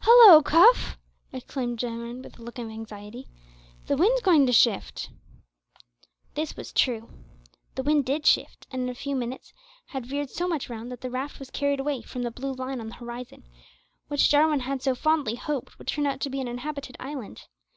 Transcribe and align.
"Hallo! 0.00 0.42
Cuff," 0.42 0.98
exclaimed 1.32 1.78
Jarwin, 1.78 2.22
with 2.22 2.36
a 2.36 2.42
look 2.42 2.58
of 2.58 2.68
anxiety, 2.68 3.28
"the 3.86 3.96
wind's 3.96 4.20
going 4.20 4.44
to 4.46 4.52
shift." 4.52 5.10
This 6.34 6.56
was 6.56 6.72
true. 6.72 7.08
The 7.76 7.84
wind 7.84 8.04
did 8.04 8.26
shift, 8.26 8.66
and 8.72 8.82
in 8.82 8.88
a 8.88 8.96
few 8.96 9.14
minutes 9.14 9.52
had 9.86 10.06
veered 10.06 10.30
so 10.30 10.48
much 10.48 10.68
round 10.68 10.90
that 10.90 11.02
the 11.02 11.08
raft 11.10 11.38
was 11.38 11.50
carried 11.52 11.78
away 11.78 12.02
from 12.02 12.24
the 12.24 12.32
blue 12.32 12.52
line 12.54 12.80
on 12.80 12.88
the 12.88 12.96
horizon, 12.96 13.44
which 14.08 14.28
Jarwin 14.28 14.58
had 14.58 14.82
so 14.82 14.96
fondly 14.96 15.36
hoped 15.36 15.78
would 15.78 15.86
turn 15.86 16.04
out 16.04 16.18
to 16.22 16.30
be 16.30 16.40
an 16.40 16.48
inhabited 16.48 16.96
island. 16.98 17.42